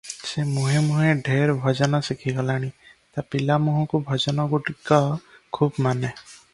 [0.27, 5.03] ସେ ମୁହେଁ ମୁହେଁ ଢେର ଭଜନ ଶିଖିଗଲାଣି, ତା ପିଲା ମୁହଁକୁ ଭଜନଗୁଡ଼ିକ
[5.59, 6.15] ଖୁବ୍ ମାନେ।